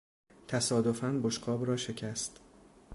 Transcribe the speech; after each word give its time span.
تصادفا 0.47 1.21
بشقاب 1.23 1.65
را 1.65 1.77
شکست. 1.77 2.39